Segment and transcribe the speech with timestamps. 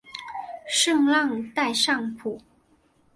[0.67, 2.41] 圣让代尚普。